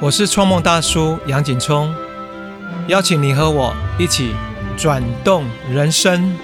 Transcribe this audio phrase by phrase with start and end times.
[0.00, 1.92] 我是创梦大叔杨景聪，
[2.86, 4.32] 邀请你和我一起
[4.76, 6.38] 转动人生。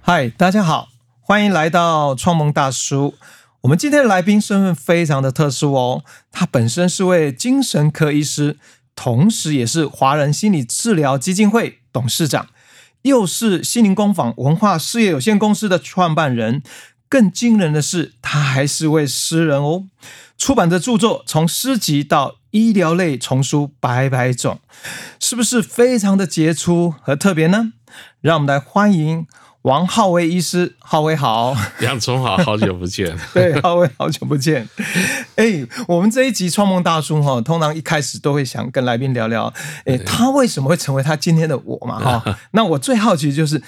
[0.00, 0.88] 嗨，大家好，
[1.20, 3.14] 欢迎来到创梦大叔。
[3.60, 8.58] 我们今天的来宾身份非常的特殊哦，他本身是位精神科医师，
[8.96, 12.48] 同时也是华人心理治疗基金会董事长，
[13.02, 16.64] 又是心灵工坊文化事业有限公司的创办人。
[17.08, 19.84] 更惊人的是，他还是位诗人哦，
[20.36, 24.60] 出版的著作从诗集到医疗类丛书百百种，
[25.20, 27.72] 是不是非常的杰出和特别呢？
[28.20, 29.26] 让我们来欢迎。
[29.62, 33.12] 王浩威医师，浩威好，杨聪好，好久不见。
[33.34, 34.68] 对，浩威好久不见。
[35.34, 39.52] 哎，我们这一集创梦大叔哈，通常一开始都会想跟来宾聊聊，
[39.84, 41.98] 哎，他为什么会成为他今天的我嘛？
[41.98, 43.60] 哈， 那我最好奇就是，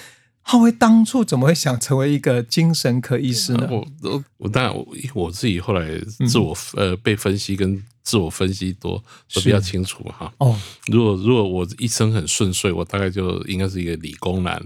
[0.50, 3.68] 浩威当初怎么会想成为一个精神科医师呢？
[3.70, 5.86] 我，我当然我我自己后来
[6.26, 8.96] 自我呃被分析跟自我分析多
[9.34, 10.32] 都比较清楚哈。
[10.38, 14.58] 哦，如果如果我一生很顺遂，我大概就应该是一个理工男。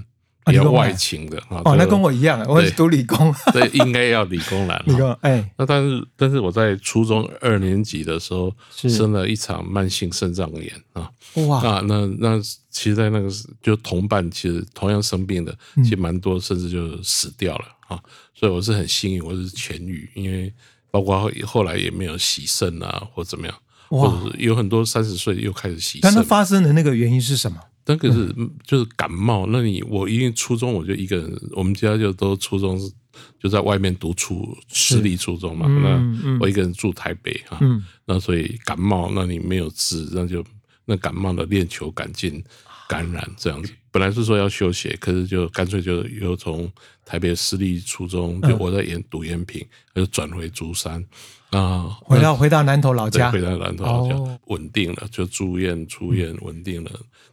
[0.45, 4.83] 比较外勤的啊，哦，那跟我一样，我是读理工， 对，应该要理工男。
[4.87, 11.09] 理工，哎，那但是但是我在初中二年级的时候生了一场慢性肾脏炎啊，
[11.47, 12.41] 哇，那那那
[12.73, 13.31] 其实，在那个
[13.63, 18.03] 就同伴，其实同样生病的，其实蛮多，甚至就死掉了啊，
[18.35, 20.53] 所以我是很幸运，我是痊愈，因为
[20.91, 23.55] 包括后后来也没有洗肾啊，或怎么样，
[23.89, 27.61] 或者有很多三十岁又开始洗肾，但它发生的那个原因是什么？
[27.85, 28.35] 那个是
[28.65, 32.91] 就是感冒，那你我因为初中我就一个人，我们家就都初中是
[33.39, 37.59] 就在外面读初私立初中嘛，那我一个人住台北哈，
[38.07, 40.45] 那所以感冒，那你没有治，那就
[40.85, 42.43] 那感冒的链球杆菌
[42.89, 46.71] 感染这样子，本来是说要休学，可是就干脆就又从
[47.05, 51.05] 台北私立初中就我在延读延平，就转回竹山。
[51.51, 56.91] 啊，回到回到南投老家，回到南投老家稳定了，就住院出院稳定了。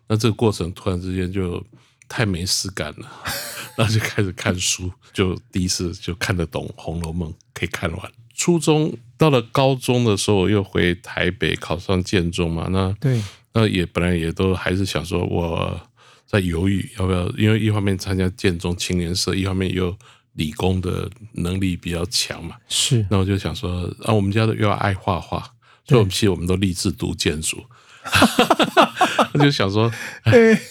[0.08, 1.64] 那这个过程突然之间就
[2.08, 3.10] 太没事干了，
[3.78, 8.12] 然后就开始看书，就第一次就看得懂《红楼梦》，可以看完。
[8.34, 12.68] 初中到了高中的时候，又回台北考上建中嘛。
[12.72, 13.22] 那对，
[13.54, 15.80] 那也本来也都还是想说我
[16.26, 19.98] 在犹豫要不要，因为一方面参加建中青年社，一方面又
[20.34, 22.56] 理工的能力比较强嘛。
[22.68, 25.40] 是，那我就想说，啊，我们家的又要爱画画，
[25.86, 27.66] 所以我们其实我们都立志读建筑。
[29.32, 29.92] 他就想说，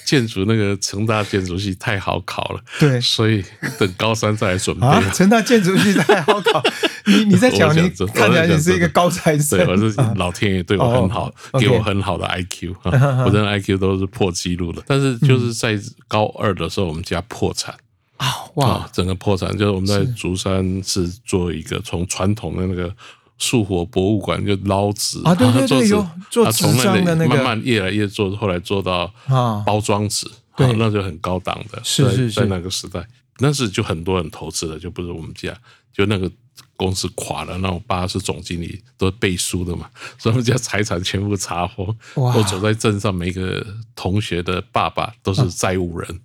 [0.04, 3.44] 建筑那个成大建筑系太好考了，对，所以
[3.78, 4.86] 等高三再来准备。
[5.12, 6.62] 成大建筑系太好考，
[7.06, 9.58] 你你在讲，你看起来你是一个高材生。
[9.58, 14.82] 对，我是老天爷对我很好，给我很好的 IQ，我的 IQ 都是破纪录的。
[14.86, 17.74] 但是就是在高二的时候，我们家破产
[18.16, 22.94] 啊，哇，整个破产，就是我们在竹山是做一个从传统的那个。
[23.38, 25.20] 树火博物馆就捞纸。
[25.24, 29.62] 啊，对对 对，有做纸张的那个，慢慢越来越做，后来做到啊。
[29.64, 33.06] 包装纸，对，那就很高档的，是是在那个时代，
[33.38, 35.56] 那是就很多人投资的，就不是我们家，
[35.92, 36.30] 就那个
[36.76, 39.88] 公司垮了，那我爸是总经理，都是背书的嘛，
[40.18, 46.20] 所以我们家财产全部查封，我走在镇上，每个同学的爸爸都是债务人，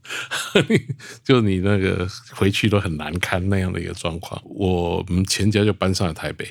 [1.24, 6.48] 就你那个回去都很难堪那样的一个状况，我们全家就搬上了台北。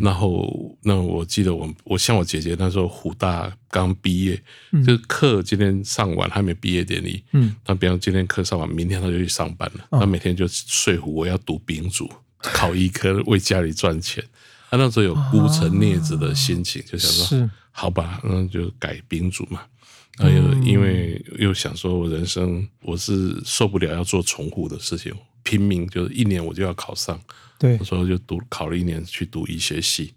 [0.00, 4.40] 然后，那我记得我我像我姐姐那时候，湖大刚毕业，
[4.84, 7.24] 就是课今天上完还没毕业典礼。
[7.32, 9.86] 嗯，那比方今天课上完，明天他就去上班了。
[9.90, 14.22] 他每天就睡虎，我要读兵组， 考医科，为家里赚钱。
[14.70, 19.62] 他那时候有孤城孽子的心情，就想说，好吧，那就改兵组嘛。
[20.18, 27.18] 还有因为又想说我人生我是受不了要做重复的事情，拼命就是一年我就要考上。
[27.60, 30.14] 对，所以就读考了一年去读医学系，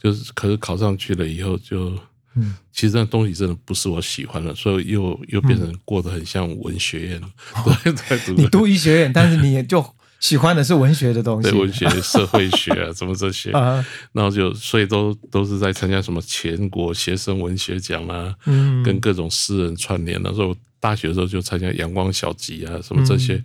[0.00, 1.98] 就是可是考上去了以后就，
[2.36, 7.20] 嗯，其实那东西真的不是我喜欢的，所以又又变成过得很像文学院。
[7.84, 9.84] 对对，你读医学院，但是你就
[10.20, 13.50] 喜欢的是文学的东西，对文学、社会学啊，什么这些，
[14.12, 20.20] 然后就所以都都是在参加什么全国学生文学奖啊，嗯，跟各种诗人串联。
[20.22, 23.42] 那时候大学的时候就参加阳光小集啊，什么这些。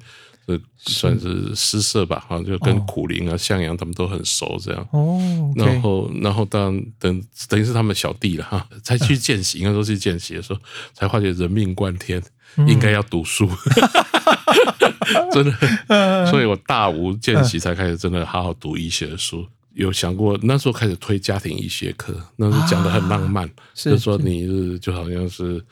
[0.78, 4.88] 算是诗社吧，好像就跟苦林啊、向阳他们都很熟，这样。
[4.92, 5.20] 哦。
[5.56, 10.60] 然后，然后当等等于是他们小弟了哈，才去见习， 应该说去见习的时候，
[10.94, 12.24] 才发觉人命关天，
[12.68, 13.50] 应该要读书。
[15.34, 16.26] 真的。
[16.28, 19.46] 所以我大五见习才开始真的好好读医学的书。
[19.74, 25.64] 有想过那时候开始推家庭医学课，那时候讲的很浪漫，就说你是就好像是。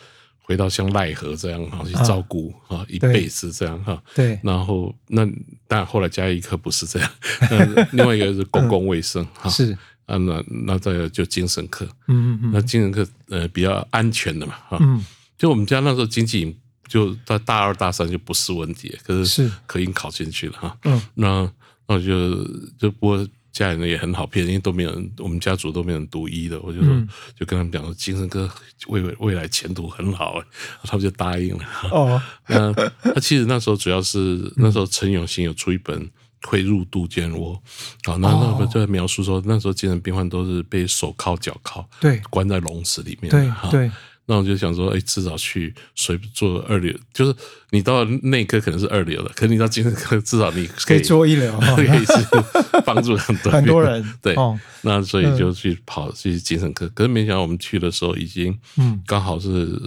[0.48, 4.02] 回到像奈何这样哈去照顾啊一辈子这样哈。
[4.16, 5.28] 对，然后那
[5.68, 7.12] 但后来加一科不是这样，
[7.52, 9.50] 那另外一个是公共卫生哈。
[9.50, 9.78] 是。
[10.06, 14.78] 啊，那那再有就精神科，嗯嗯嗯，那精神科呃比较安全的嘛哈。
[14.80, 15.04] 嗯。
[15.38, 16.56] 就我们家那时候经济
[16.88, 19.52] 就在大二大三就不是问题，可是是。
[19.66, 20.78] 可以考进去了哈。
[20.86, 21.02] 嗯。
[21.16, 21.52] 那
[21.90, 22.42] 那就
[22.80, 23.28] 就不过
[23.58, 27.08] 家里人也很好骗，因为都没有人，我们家族都没有人读医的，我就说、嗯。
[27.36, 28.50] 就跟他们讲说精神科
[28.88, 30.42] 未未未来前途很好，
[30.84, 31.64] 他们就答应了。
[31.92, 32.22] 哦。
[32.48, 32.72] 那
[33.04, 36.10] 那其实那时候主要是那时候陈永新有出一本。
[36.44, 37.60] 会入杜鹃窝，
[38.06, 42.22] 好，那那本就在描述说，那时候精神病患都是被手铐脚铐，对。
[42.30, 43.68] 关在笼子里面，对哈。
[43.72, 43.92] 对，
[44.30, 47.34] 那我就想说，哎，至少去随做二流，就是
[47.72, 54.06] 你到内科可能是二流的，可是你到精神科至少你可以做一流， 可以是帮助很多很 多人。
[54.22, 54.60] 对，哦。
[54.82, 59.02] 那所以就去跑去精神科，可是没想到我们去的时候已经，嗯。
[59.08, 59.80] 刚好是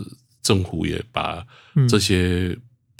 [0.42, 1.44] 政府也把
[1.86, 2.56] 这些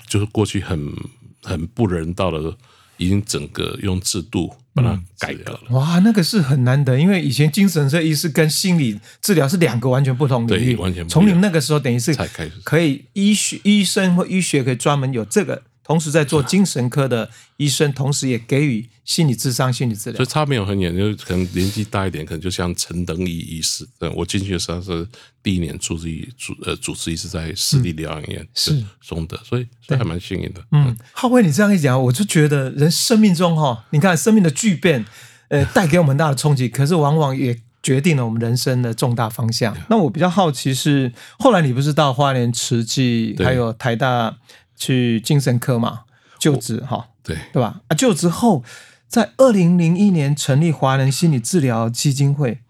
[0.06, 0.94] 就是过去很
[1.42, 2.54] 很不人道的，
[2.98, 5.60] 已经整个用制度把它改革了。
[5.70, 11.08] 哇，那个是很难得，因为以前精神科医师跟心理治疗是两个完全不同领域，对完全不一样。
[11.08, 12.52] 从你们那个时候等于是才开始。
[12.64, 20.28] 可以医学医生或医学可以专门有这个，同时在做精神科的医生，同时也给予心理智商、心理治疗所以。
[20.28, 25.04] 差没有很远，就可能年纪大一点，可能就像陈登义医师，对我进去的时候是
[25.42, 30.64] 第一年主治医主呃主治医师在私立疗养院是中德，所以所以还蛮幸运的。
[30.70, 35.04] 嗯，浩威，你这样一讲，我就觉得人生命中哈，你看生命的巨变，
[35.48, 39.76] 呃，带给我们很大的冲击，可是往往也决定了我们人生的重大方向。
[39.88, 44.36] 那我比较好奇是，后来你不是到花莲慈济，对还有台大
[44.76, 46.02] 去精神科嘛
[46.38, 47.80] 就职哈，对，对吧？
[47.88, 48.62] 啊，就职后，
[49.10, 52.60] 在二零零一年成立华人心理治疗基金会，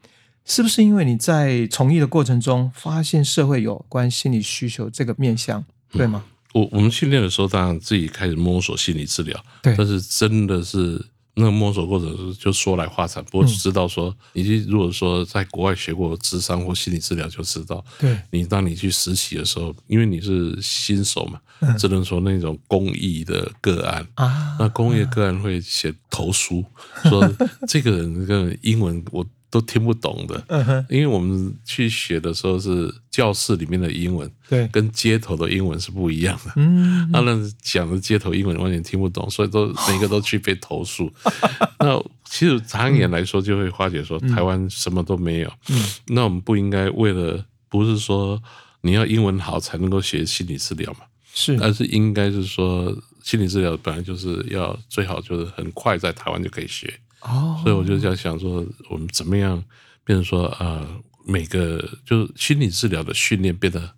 [0.46, 6.24] 是不是因为你在从医的过程中发现社会有关心理需求这个面向，对吗？
[6.54, 11.04] 我我们训练的时候，当然自己开始摸索心理治疗，对但是真的是
[11.34, 13.22] 那个摸索过程是就说来话长。
[13.26, 21.38] 不过知道说，你如果说在国外学过智商或心理治疗，就知道，对你当你去实习的时候，因为你是新手嘛，
[21.78, 24.06] 只能说那种公益的个案。
[24.14, 26.64] 啊，那公益个案会写投诉，
[27.04, 27.28] 说
[27.68, 36.52] 这个人这个英文我都听不懂的，嗯，因为我们去学的时候是教室里面的英文，对，跟街头的英文是不一样的。
[36.54, 41.12] 嗯，他们讲的街头英文完全听不懂，所以都每个都去被投诉。
[41.80, 45.52] 那其实长远来说，就会发觉说台湾什么都没有。
[45.68, 45.84] 嗯。
[46.06, 48.40] 那我们不应该为了不是说
[48.82, 51.00] 你要英文好才能够学心理治疗嘛，
[51.34, 56.92] 是，但是应该是说心理治疗本来就是要最好就是很快在台湾就可以学。
[57.20, 59.62] 哦，所以我就在想说，我们怎么样
[60.04, 60.86] 变成说呃，
[61.24, 63.90] 每个就是心理治疗的训练变得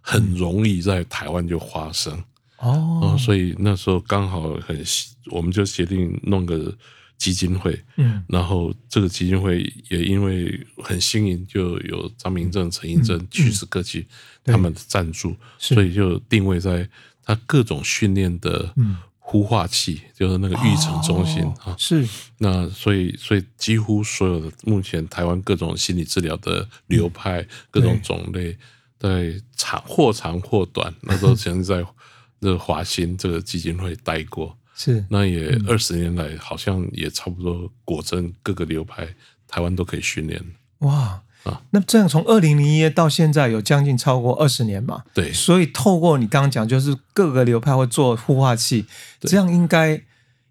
[0.00, 2.12] 很容易在台湾就发生。
[2.58, 4.82] 哦哦，，所以那时候刚好很，
[5.30, 6.74] 我们就决定弄个
[7.18, 14.06] 基金会，嗯，然后这个基金会也因为很新颖，就有张明正、陈英正、去世科技
[14.44, 16.88] 他们的赞助，所以就定位在
[17.22, 18.96] 他各种训练的嗯。
[19.28, 21.56] 孵化器，就是那个育成中心啊。
[21.64, 22.08] 哦是，
[22.38, 28.56] 那所以，所以几乎所有的目前台湾各种心理治疗的流派、各种种类，
[29.00, 31.84] 在长或长或短，那都曾经在
[32.40, 34.56] 这个华兴这个基金会待过。
[34.76, 39.08] 是，那也二十年来，好像也差不多果真各个流派
[39.48, 40.40] 台湾都可以训练。
[40.78, 41.22] 哇。
[41.44, 45.04] 啊，那这样从二零零一到现在有将近超过二十年嘛？
[45.14, 45.32] 对。
[45.32, 48.84] 所以透过你刚刚讲，就是各个流派会做孵化器，
[49.20, 50.02] 这样应该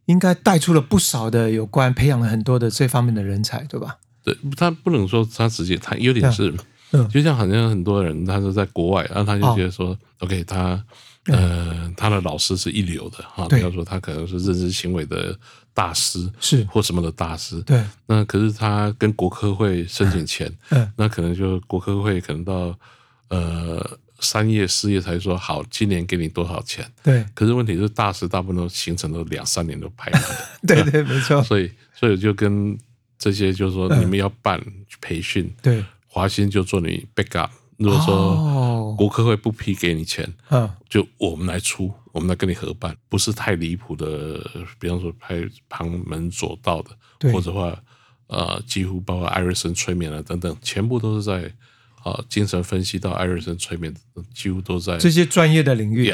[0.06, 3.98] 应该带出了不少的有关培养了很多的这方面的人才，对吧？
[4.24, 6.56] 对他不能说他直接，他有点是，
[6.92, 7.06] 嗯。
[7.10, 10.82] 就像好像很多人他是在国外，然后他就觉得说、o k 他
[11.25, 13.60] 呃他的老师是一流的哈，对。
[13.60, 15.38] 比方说他可能是认知行为的
[15.74, 16.63] 大师是。
[16.65, 20.91] 或什么的大师，对，那可是他跟国科会申请钱，嗯。
[20.98, 22.77] 那可能就国科会可能到
[23.29, 26.86] 呃三月四月才说好，今年给你多少钱。
[27.03, 30.29] 对，可是问题是，大师大部分都行程都两三年都排满了，
[30.67, 32.77] 对对，没错， 所以所以我就跟
[33.17, 34.01] 这些就是说，嗯。
[34.01, 34.63] 你们要办
[35.01, 37.50] 培训，对，华兴就做你 backup。
[37.77, 38.96] 如果说哦。
[38.98, 44.39] 国科会不批给你钱，嗯，就我们来出，我们来跟你合办，不是太离谱的，
[44.79, 45.36] 比方说拍
[45.67, 47.77] 旁门左道的，或者话
[48.27, 51.51] 呃，几乎包括艾瑞森催眠啊等等，全部都是在
[52.03, 53.94] 啊、精神分析到艾瑞森催眠，
[54.34, 56.13] 几乎都在这些专业的领域。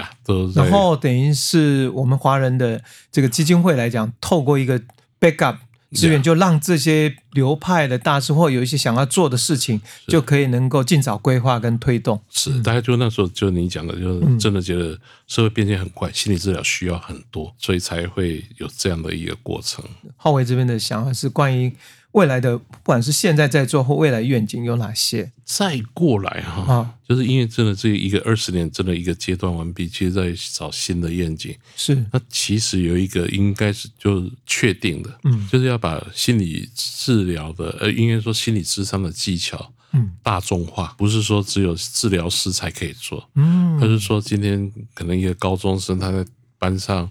[0.56, 4.82] 然后等于是我们华人的这个基金会来讲，透过一个
[5.20, 5.58] backup
[5.92, 12.22] 资源，就让这些流派的大师，或有一些想要做的事情，就可以能够尽早规划跟推动。
[12.30, 19.84] 是，大概就那时候就你讲的，就是真的觉得社会变迁很快，心理治疗需要很多，所以才会有这样的一个过程。
[20.18, 21.74] 浩伟这边的想法是关于。
[22.12, 25.32] 未来的不管是现在在做或未来愿景有哪些？
[25.46, 31.56] 再过来哈，就是因为真的这一个二十年，真的一个阶段完毕，其实在找新的愿景。
[31.74, 46.26] 是，那其实有一个应该是就确定的，嗯，就是要把心理治疗的，呃，应该说心理智商的技巧，嗯，大众化，不是说只有治疗师才可以做，嗯，而是说今天可能一个高中生他在。
[46.62, 47.10] 班上，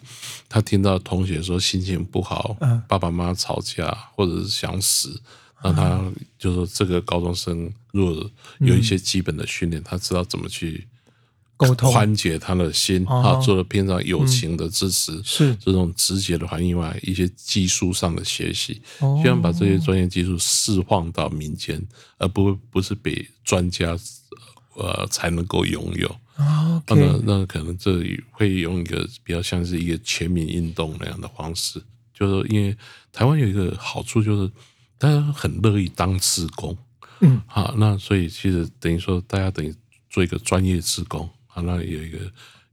[0.49, 5.21] 他听到同学说心情不好，爸爸妈妈吵架，或者是想死，
[5.65, 6.01] 那他
[6.39, 10.87] 就说这个高中生如果有一些基本的训练，他知道怎么去
[11.61, 15.55] 沟通、缓解他的心啊，做了平常友情的支持，是。
[15.57, 18.81] 这种直接的反应外，一些技术上的学习，
[19.23, 21.87] 希望把这些专业技术释放到民间，
[22.17, 23.95] 而不不是被专家
[24.75, 26.17] 呃才能够拥有。
[26.87, 31.83] 那那可能这里会用一个比较像是一个全民运动那样的方式，
[32.15, 32.75] 就是因为
[33.13, 34.51] 台湾有一个好处，就是
[34.97, 36.75] 大家很乐意当志工，
[37.21, 39.75] 嗯，好，那所以其实等于说大家等于
[40.09, 42.19] 做一个专业志工啊，那有一个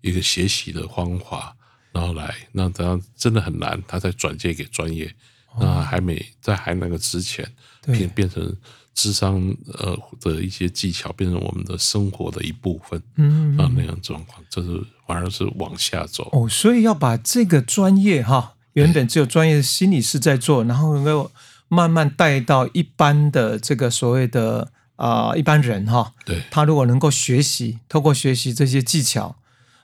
[0.01, 1.55] 一个学习的方法，
[1.91, 5.13] 然后来，那当然真的很难，他再转接给专业，
[5.59, 7.47] 那还没在还那个之前
[7.85, 8.55] 变变成。
[8.99, 16.49] 智商呃的一些技巧变成我们的生活的一部分，嗯啊那样状况，这是反而是往下走哦。
[16.49, 21.31] 所以要把这个专业哈，原本只有专业的心理师在做，然后能够
[21.67, 26.13] 慢慢带到一般的这个所谓的啊一般人哈。
[26.25, 29.37] 对，他如果能够学习，透过学习这些技巧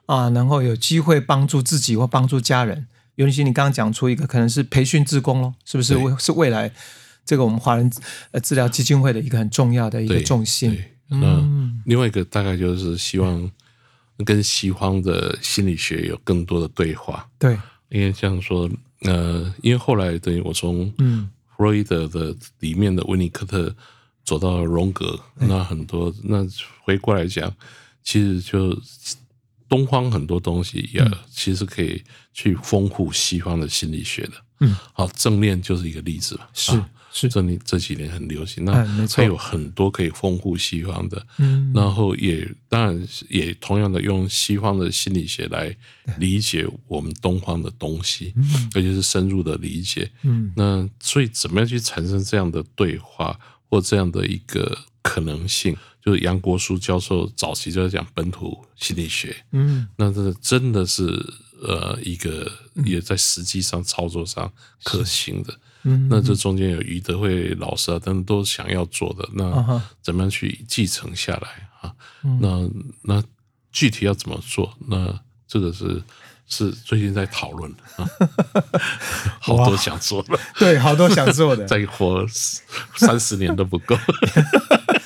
[0.06, 2.88] 啊，能够有机会帮助自己或帮助家人。
[3.16, 5.96] 尤其你刚刚讲出一个，可能是培训志工咯，是不是？
[6.20, 6.72] 是未来。
[7.26, 7.90] 这个我们华人
[8.32, 10.78] 呃治疗基金会的一个很重要的一个重心。
[11.10, 13.50] 嗯，另外一个大概就是希望
[14.26, 17.26] 跟西方的心理学有更多的对话。
[17.40, 17.58] 对，
[17.90, 18.70] 因为像说
[19.04, 23.74] 呃，因为后来等于我从嗯弗洛伊德的里面的温尼科特
[24.24, 26.46] 走到荣格，那很多那
[26.84, 27.54] 回过来讲，
[28.04, 28.80] 其实就
[29.68, 32.02] 东方很多东西也其实可以
[32.34, 34.34] 去丰富西方的心理学的。
[34.60, 36.72] 嗯，好，正念就是一个例子是。
[37.16, 37.30] 是。
[37.30, 45.76] 这里这几年很流行，那它有很多可以丰富西方的，嗯，然后也当然也同样的用西方的心理学来
[46.18, 48.34] 理解我们东方的东西，
[48.74, 53.40] 而且是深入的理解，嗯，那所以怎么样去产生这样的对话
[53.74, 55.76] 或这样的一个可能性？
[56.00, 61.04] 就是杨国书教授早期就在讲本土心理学，嗯，那这真的是
[61.62, 62.52] 呃一个
[62.86, 64.52] 也在实际上操作上
[64.84, 65.58] 可行的。
[65.86, 71.96] 嗯那这中间有余德慧老师啊，等等都想要做的，那怎么样去继承下来啊？
[72.42, 72.70] 那
[73.02, 73.24] 那
[73.72, 74.78] 具体要怎么做？
[74.88, 76.04] 那这个是
[76.56, 78.06] 是最近在讨论啊，
[79.42, 82.24] 好多想做的， 对，好多想做的， 再活
[82.96, 83.98] 三十年都不够。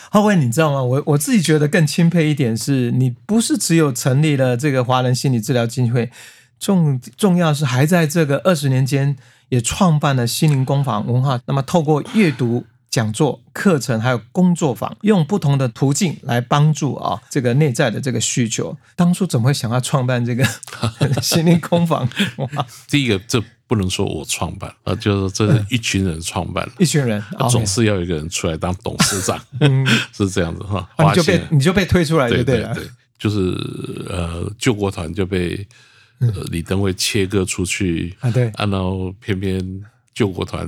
[0.10, 0.82] 浩威，你知道吗？
[0.84, 6.12] 我我自己觉得更钦佩一点是，你不是只有成立了这个华人心理治疗基金会，
[6.60, 9.16] 重重要是还在这个二十年间。
[9.50, 12.66] 也创办了心灵工坊文化，那么透过阅读、
[12.98, 18.76] 讲座、课程，还有工作坊，用不同的途径来帮助啊这个内在的这个需求。
[18.96, 20.44] 当初怎么会想要创办这个
[21.22, 22.10] 心灵工坊？
[22.90, 29.40] 第一个，这不能说我创办啊，就是这是一群人创办，一群人总是要有一个人出来当董事长，
[30.12, 30.90] 是这样子哈。
[30.98, 32.90] 你就被你就被推出来，对对对，
[33.20, 33.38] 就是
[34.10, 35.68] 呃救国团就被。
[36.50, 39.84] 李登辉切割出去啊，对，然后偏偏
[40.16, 40.68] 救国团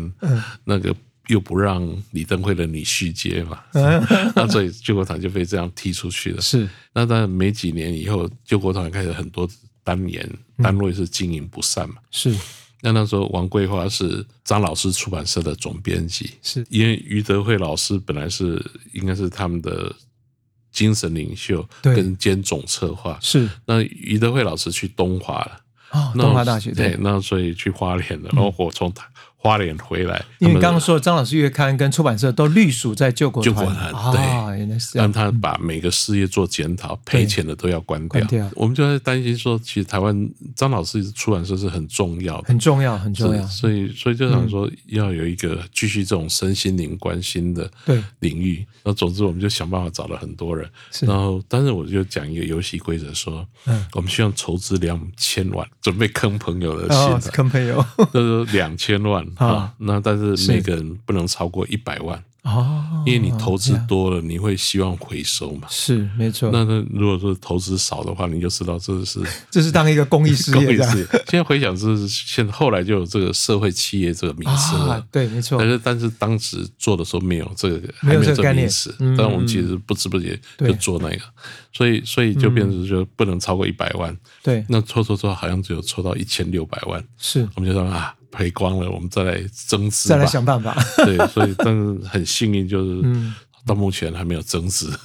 [0.63, 0.95] 那个
[1.29, 3.63] 又不让李登辉的女婿接嘛，
[4.35, 6.41] 那所以救国团就被这样踢出去了。
[6.41, 9.49] 是，那但没几年以后，救国团开始很多
[9.83, 11.95] 单年单位是经营不善嘛。
[12.11, 12.35] 是，
[12.81, 16.65] 那那时候王桂花是张老师出版社的总编辑，是。
[16.69, 19.95] 因为余德惠老师本来是应该是他们的。
[20.71, 23.17] 精神领袖跟兼总策划。
[23.23, 23.49] 是。
[23.65, 25.61] 那余德惠老师去东华了。
[25.89, 29.03] 哦，东华大学对，那所以去花莲了，然后我从台。
[29.41, 33.65] 花莲回来，因为刚刚说张老师月刊跟出版社都隶属在救国团，
[34.11, 38.51] 对，原来是让他把每个事业做检讨，赔钱的都要关掉。
[38.53, 43.41] 我们就在担心说，其实台湾张老师出版社是很重要的，很重要，很重要。
[43.47, 47.71] 所以，所以就想说，要有一个继续这种身心灵关心的
[48.19, 48.65] 领域。
[48.83, 50.69] 那总之，我们就想办法找了很多人，
[51.01, 59.25] 然后，但是我就讲一个游戏规则，说，嗯，我们需要筹资两千万，准备坑朋友的心，坑朋友， 就是两千万。
[59.37, 62.23] 啊，那但是每个人不能超过一百万。
[62.41, 65.67] 哦，因为你投资多了，你会希望回收嘛？
[65.69, 66.49] 是没错。
[66.53, 69.19] 那那如果说投资少的话，你就知道这是
[69.51, 70.55] 这是当一个公益事业。
[70.55, 75.05] 公益事业现在回想，这是现后来就有这个社会企业这个名词了。
[75.11, 75.59] 对，没错。
[75.59, 78.95] 但是但是当时做的时候没有这个，没有这个名词。
[79.17, 81.21] 但我们其实不知不觉就做那个，
[81.73, 84.17] 所以所以就变成就不能超过一百万。
[84.41, 87.03] 对，那抽抽抽，好像只有抽到一千六百万。
[87.17, 88.15] 是，我们就说啊。
[88.31, 90.75] 赔光了，我们再来增资，再来想办法。
[90.97, 93.01] 对，所以但是很幸运，就是
[93.65, 94.91] 到目前还没有增资。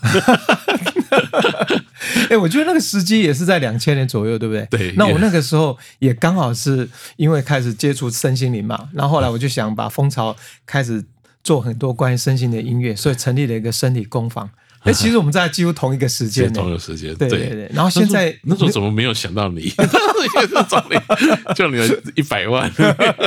[2.30, 4.66] 哎，我觉得那个时机也是在两千年左右，对不对？
[4.70, 4.92] 对。
[4.96, 11.04] 那我那个时候也刚好是因为开始接触身心灵嘛，然后后来我就想把蜂巢开始
[11.42, 14.48] 做很多关于身心的音乐，所以成立了一个身体工坊。
[14.84, 17.70] 哎，其实我们在几乎同一个时间，同一个时间，对对对。
[17.72, 19.72] 然后现在那时候怎么没有想到你？
[20.68, 21.78] 找你，叫你
[22.14, 22.70] 一百万。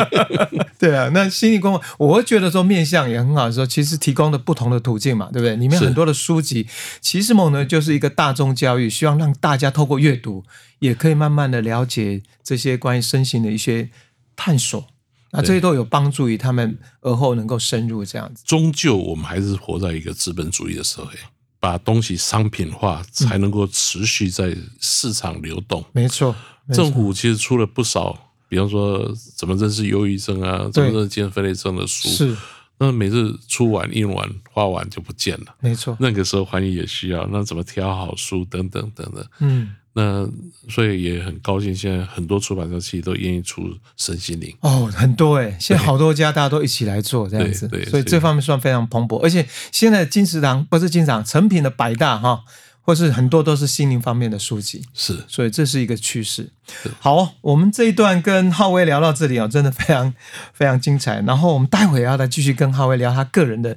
[0.77, 5.55] 对啊，那心理工，我会觉得说面向也很好，说其实提供的不同的途径嘛，对不对？
[5.55, 6.67] 里面很多的书籍，
[7.01, 10.43] 其实某呢就是一个大众教育，希望让大家透过阅读，
[10.79, 13.89] 也可以慢慢的了解这些关于身心的一些
[14.35, 14.87] 探索。
[15.31, 18.43] 那这些都有帮助于他们而后能够深入这样子。
[18.45, 21.11] 终究我们还是活在一个资本主义的社会。
[21.59, 25.83] 把东西商品化，才能够持续在市场流动。
[25.91, 26.35] 没错，
[26.73, 32.07] 政府其实出了不少，比方说怎么认识忧郁症啊，怎么认识精神分裂症的书。
[32.09, 32.37] 是，
[32.77, 35.55] 那每次出完印完花完就不见了。
[35.59, 39.25] 没错，那个时候翻译也需要，那怎么挑好书等等等等。
[39.39, 39.75] 嗯。
[39.99, 40.29] 那
[40.69, 43.63] 所以也很高兴，现在很多出版社其实都愿意出
[43.95, 49.19] 身心灵哦，很多哎，现在好多家大家都一起来做这样子，所以这方面算非常蓬勃。
[49.23, 52.43] 而且现在金石堂不是金石堂成品的百大哈，
[52.83, 56.51] 或是很多都是心灵方面的书籍，是，所以这是一个趋势。
[56.99, 60.13] 好，我们这一段跟浩威聊到这里哦，真的非常
[60.53, 61.21] 非常精彩。
[61.21, 63.75] 然后我们待会要再继续跟浩威聊他个人的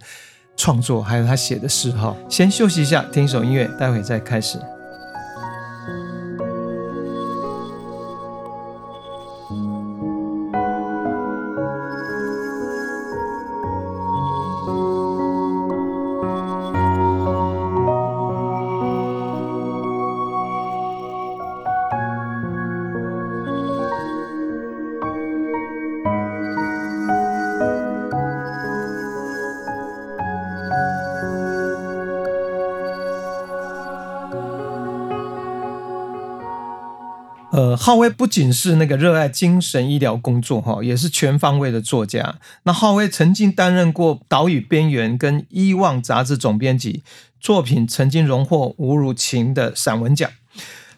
[0.55, 2.15] 创作，还有他写的诗哈。
[2.29, 4.59] 先休息一下，听一首音乐，待会再开始。
[37.83, 42.39] 浩威不仅是那个热爱精神医疗工作哈，也是全方位的作家。
[42.65, 47.03] 那浩威曾经担任过《岛屿边缘》跟《伊望》杂志总编辑，
[47.41, 50.31] 作品曾经荣获吴如晴的散文奖。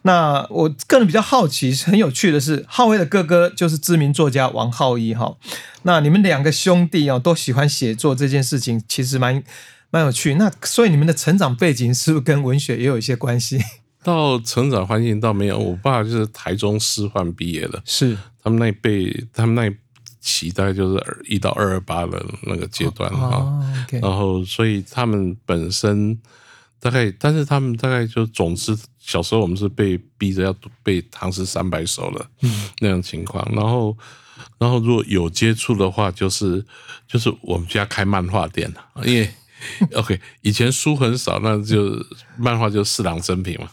[0.03, 5.37] 那我个人比较好奇，很有趣的是，浩威的哥哥就是知名作家王浩一哈。
[5.83, 9.41] 那你们两个兄弟哦，都喜欢写作这件事情，其实蛮
[9.93, 10.35] 蛮有趣。
[10.35, 13.61] 那所以你们的成长背景是不是跟文学也有一些关系？
[14.03, 18.17] 到成长环境倒没有，我爸就是台中师范毕业的，是。
[18.43, 19.77] 他们那一辈，他们那一
[20.21, 26.19] 期大概就是一到二二八的那个阶段哈，然后所以他们本身
[26.81, 32.27] 大概，但是他们大概就总之小时候我们是被逼着要背唐诗三百首的
[32.81, 33.97] 那种情况，然后
[34.59, 36.65] 然后如果有接触的话，就是
[37.07, 38.73] 就是我们家开漫画店
[39.05, 39.33] 因为。
[39.95, 41.97] OK，以前书很少，那就
[42.37, 43.69] 漫画就四郎真品嘛。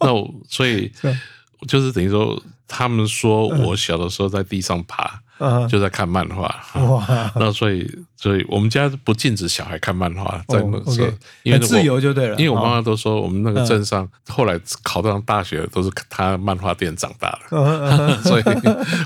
[0.00, 0.92] 那我所以
[1.66, 5.20] 就是等于说，他们说我小的时候在地上爬，
[5.68, 6.42] 就在看漫画。
[6.74, 7.32] 哇！
[7.34, 7.84] 那所以，
[8.16, 11.08] 所以我们家不禁止小孩看漫画，在那时候，
[11.42, 12.36] 因为自由就对了。
[12.36, 18.44] 因为我妈妈都说，我们那个镇上后来考上大学都是他漫画店长大的， 所以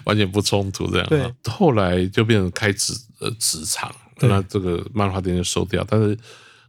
[0.04, 1.34] 完全不冲突这样。
[1.48, 3.90] 后来就变成开纸呃纸厂。
[4.22, 6.16] 那这个漫画店就收掉，但是，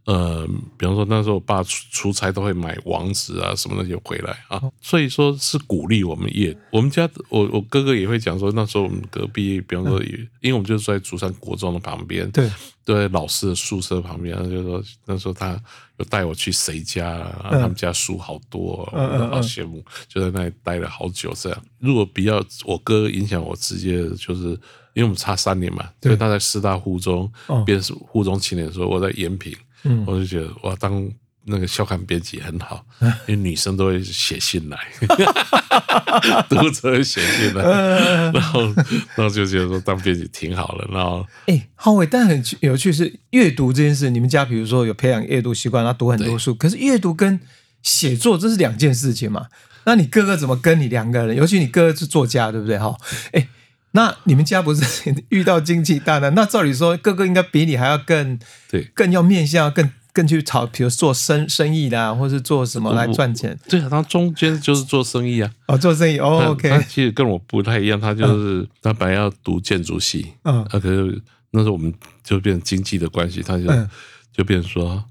[0.04, 12.50] 呃，比方说那时候我爸出出差都会买王子啊什么那些回来啊，所以说是鼓励我们也，我们家我我哥哥也会讲说，那时候我们隔壁，比方说，因为我们就住在竹山国中的旁边，对，
[12.84, 15.58] 对，老师的宿舍旁边，就说那时候他
[15.96, 21.32] 有带我去谁家啊，他们家书好多，我好羡慕，就在那里待了好久。
[21.34, 24.60] 这样，如果比较我哥影响我，直接就是。
[24.94, 27.30] 因为我们差三年嘛，所以他在师大附中
[27.66, 27.80] 编
[28.12, 29.52] 附中青年的时候，我在延平，
[30.06, 31.06] 我就觉得哇，当
[31.46, 32.86] 那个校刊编辑很好，
[33.26, 34.78] 因为女生都会写信来，
[36.48, 37.62] 读者写信来，
[38.32, 38.62] 然后
[39.16, 40.88] 然后就觉得说当编辑挺好的。
[40.90, 47.40] 然后，哎，浩伟，但很有趣是阅读这件事，你们家比如说有培养阅读习惯，他读很多书，可是阅读跟
[47.82, 49.48] 写作这是两件事情嘛？
[49.84, 51.36] 那你哥哥怎么跟你两个人？
[51.36, 52.78] 尤其你哥哥是作家，对不对？
[52.78, 52.96] 哈，
[53.32, 53.48] 哎。
[53.96, 56.34] 那你们家不是 遇到经济大难？
[56.34, 63.56] 那照理说，哥哥应该比你还要更对更要面向更更去炒，比如做生生意啦，或是做什么来赚钱。
[63.68, 65.50] 对啊，他中间就是做生意啊。
[65.68, 73.88] 哦，做生意哦，OK，他其实跟我不太一样，他就是、他本来要读建筑系，嗯啊，可是那时候我们就变成经济的关系，他就、嗯
[74.32, 75.04] 就变成说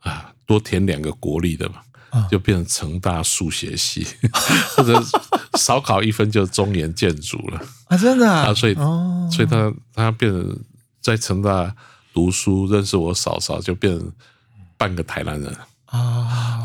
[0.00, 1.76] 啊，多填两个国立的嘛。
[2.08, 4.06] 啊就变成成大数学系，
[4.76, 5.02] 或者
[5.58, 7.58] 少考一分就中研建筑了
[7.92, 10.58] 啊，真的啊，啊，所以、哦，所以他他变成
[11.02, 11.74] 在成大
[12.14, 14.10] 读书，认识我嫂嫂，就变成
[14.78, 15.54] 半个台南人。
[15.84, 15.98] 啊，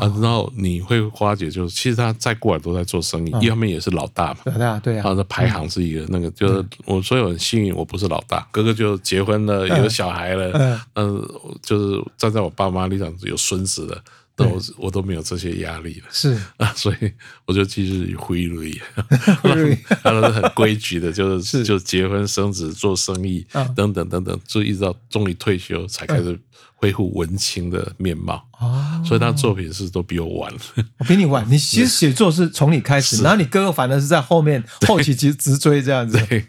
[0.00, 10.80] 然后你会发觉，就是其实他再过来都在做生意，一方面也是老大嘛，老大，对啊，他的排行是一个那个，就是我所以我很幸运，我不是老大，哥哥就结婚了，有小孩了，嗯。
[10.94, 11.28] 嗯，
[11.62, 14.02] 就是站在我爸妈立场有孙子了，
[14.38, 16.06] 但我我都没有这些压力了。
[16.12, 17.12] 是 啊，所以
[17.44, 18.80] 我就继续挥泪，
[20.02, 26.38] 他都是很规矩的，就是就结婚生子、做生意啊等等等等，就一直到终于退休才开始
[26.76, 28.44] 恢复文青的面貌。
[28.60, 30.52] 哦，所以他作品是都比我晚。
[30.98, 31.44] 我比你晚。
[31.48, 36.18] 你其实写作是从你开始，然后你哥哥反正是在后面后期直直追这样子。
[36.26, 36.44] 对，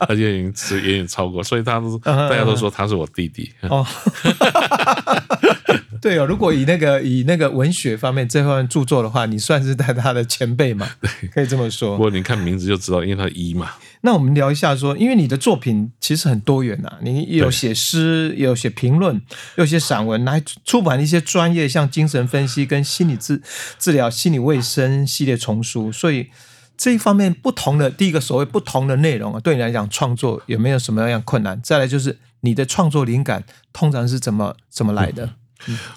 [0.00, 3.52] 他就已经是远远超过，所以他大家都说他是我弟弟。
[3.62, 3.86] 哦，
[6.00, 12.02] 对哦，如果以那个以那个文学方面这方面著作的话，你算是在他的前辈嘛， 对可以这么说不。
[12.02, 13.70] 过你看名字就知道，因为他一嘛，
[14.02, 19.22] 那我们聊一下说，因为你的作品其实很多元啊，你有写诗，有写评论，也
[19.56, 23.42] 有写散文，还出版一些专业像精神分析跟心理治
[23.78, 26.28] 治疗、心理卫生系列丛书，所以。
[26.78, 31.58] 这一方面不同的第一个所谓不同的内容啊，对你来讲创作有没有什么样困难？
[31.62, 35.36] 再来就是你的创作灵感通常是怎么怎么来的？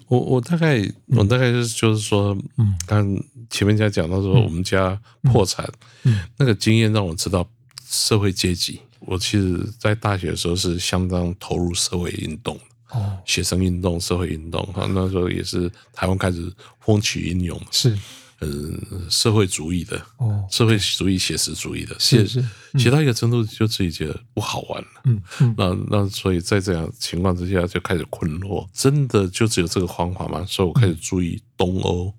[0.07, 3.17] 我我大概我大概就是就是说，嗯，刚
[3.49, 5.69] 前面家讲到说我们家破产，
[6.03, 6.19] 嗯。
[6.37, 7.47] 那个经验让我知道
[7.87, 8.79] 社会阶级。
[8.99, 12.55] 我其实，在大学的时候是相当投入社会运动
[12.89, 17.97] 的，哦，学生运动、社会运动哈，那时候也是台湾开始风起云涌，是
[18.41, 24.87] 嗯，社会主义的，哦，社会主义、写实主义的，是写是写到一个程度，就自己觉得不好玩了。
[25.05, 30.45] 嗯嗯那那所以在这样情况之下，就开始困惑，真的就只有这个方法吗？
[30.47, 32.13] 所以我开始注意东欧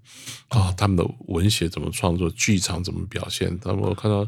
[0.49, 3.59] 啊，他们的文学怎么创作，剧场怎么表现。
[3.61, 4.27] 他们我看到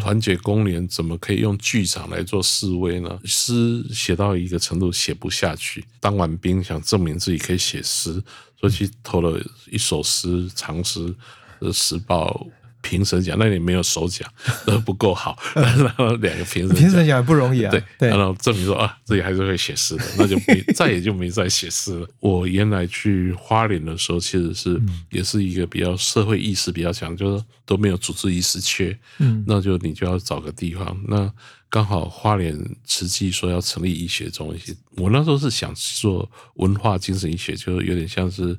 [0.00, 3.18] 团结工联怎么可以用剧场来做示威呢？
[3.24, 8.20] 诗写到一个程度写不下去，当完兵想证明自己可以写诗，
[8.60, 11.14] 所以去投了一首诗长诗，
[11.60, 12.46] 呃，时报。
[12.88, 14.26] 评审奖，那你没有首奖，
[14.64, 17.70] 都不够好， 然后两个评审评审奖也不容易啊。
[17.70, 22.08] 对，对然后证明说啊，自己还是会写诗的，那就没再也就没再写诗了。
[22.20, 30.96] 我原来去花莲的时候，其实是、嗯也是一个比较社会意识比较强，就是都没有组织意识缺，嗯那就你就要找个地方。
[31.08, 31.30] 那
[31.70, 38.56] 刚好花莲慈济说要成立医学中心，我那时候是想做文化精神医学，就是有点像是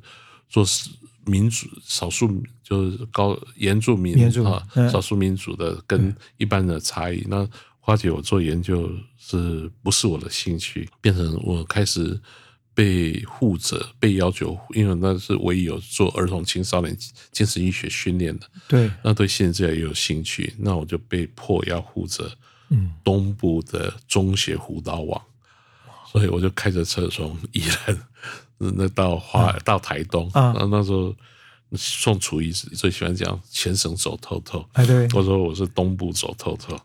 [0.49, 0.65] 做
[1.29, 4.15] 民主少数就是高原住民
[4.45, 4.89] 啊嗯。
[4.89, 7.23] 少数民族的跟一般的差异。
[7.27, 7.47] 那
[7.79, 10.89] 花姐，我做研究是不是我的兴趣？
[10.99, 12.19] 变成我开始
[12.73, 16.95] 被护者被要求，因为那是唯一有做儿童青少年
[17.31, 22.31] 精神医学训练的，对，那对心理治疗也有兴趣，那我就被迫要护着
[22.69, 22.93] 嗯。
[23.03, 25.21] 东部的中学辅导网，
[26.11, 27.97] 所以我就开着车从宜兰
[28.59, 30.53] 那到花到台东啊。
[30.57, 31.15] 那那时候
[31.75, 36.79] 宋楚瑜最喜欢讲全省走透透，哎对，我说我是东部走透透，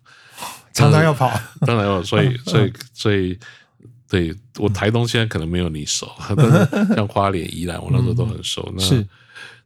[0.73, 1.31] 常常要跑。
[1.67, 3.39] 当然要，所以所以所以。
[4.07, 8.73] 对我台东现在可能没有你熟， 但是像花莲、宜兰，我那时候都很熟。
[8.77, 9.05] 那是，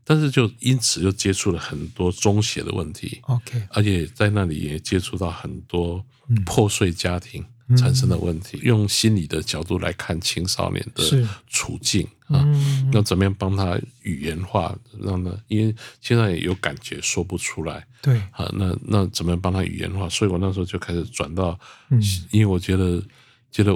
[0.05, 6.43] 但是就因此就接触了很多中邪的问题，OK，而且在那里也接触到很多嗯。
[6.45, 7.45] 破碎家庭
[7.77, 20.09] 产生的问题，用心理的角度来看青少年的处境啊，嗯要怎么样帮他语言化，让他因为现在也有感觉说不出来对，啊，那那怎么样帮他语言化？
[20.09, 21.59] 所以我那时候就开始转到，
[21.91, 22.01] 嗯
[22.31, 23.03] 因为我觉得。
[23.51, 23.73] 觉得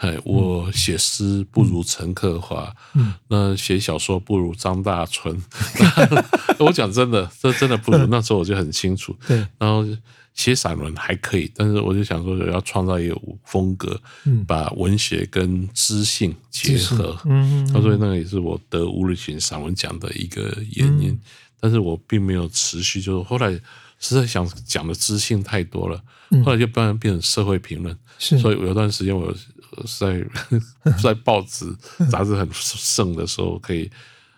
[0.00, 5.34] 哎，我写诗不如陈克华，嗯，那写小说不如张大春。
[6.60, 7.96] 我讲真的，这真的不如。
[8.08, 9.86] 那时候我就很清楚，对，然后
[10.36, 17.18] 写散文还可以，但是我就想说，我要创造一个风格，嗯把文学跟知性结合。
[17.24, 21.20] 嗯他说那个也是我得吴日群散文奖的一个原因，嗯
[21.58, 23.50] 但是我并没有持续，就是后来
[23.98, 27.98] 实在想讲的知性太多了，嗯后来就慢慢变成社会评论。
[28.18, 29.34] 是，所以有段时间我
[29.98, 30.22] 在
[31.02, 31.66] 在报纸
[32.10, 33.90] 杂志很盛的时候，可以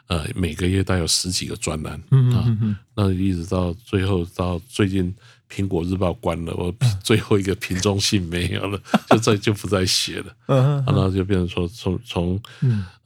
[0.06, 5.14] 呃每个月大概有十几个专栏嗯啊嗯嗯，那一直到最后到最近
[5.50, 8.80] 苹果日报关了，我最后一个瓶中信没有了，
[9.10, 10.36] 就再就不再写了。
[10.46, 12.40] 嗯然后就变成说，从从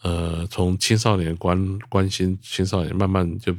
[0.03, 3.55] 呃从青少年关关心青少年，慢慢就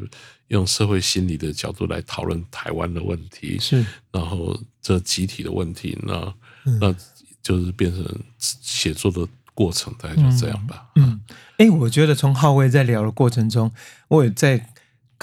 [0.50, 3.86] 用社会心理的角度来讨论台湾的问题，是。
[4.12, 6.34] 然后这集体的问题，那
[6.80, 6.96] 那
[7.41, 8.06] 就是变成
[8.38, 10.86] 写作的过程，大概就这样吧。
[10.96, 11.19] 嗯，
[11.58, 13.72] 哎，我觉得从浩威在聊的过程中，
[14.10, 14.69] 我也在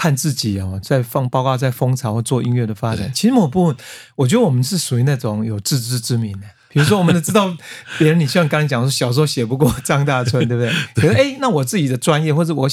[0.01, 3.13] 看自己哦，在放包括，在蜂巢或做音乐的发展。
[3.13, 3.77] 其实某部分，
[4.17, 6.47] 我觉得我们是属于那种有自知之明的。
[6.73, 7.55] 比如说，我们都知道
[7.99, 10.73] 别人，你像刚才讲说，小时候写不过张大春，对不 对？
[10.95, 12.69] 可是，哎，那我自己的专业或者我